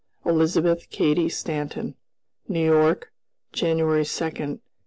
"Elizabeth 0.25 0.89
Cady 0.89 1.29
Stanton. 1.29 1.93
"New 2.47 2.65
York, 2.65 3.11
January 3.53 4.03
2, 4.03 4.09
1866." 4.09 4.63